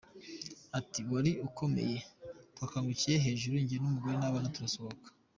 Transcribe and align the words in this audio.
Ati 0.79 0.99
“Wari 1.11 1.31
ukomeye, 1.47 1.97
twakangukiye 2.55 3.15
hejuru 3.25 3.55
njye 3.63 3.75
n’umugore 3.77 4.15
n’abana 4.17 4.53
turasohoka. 4.55 5.07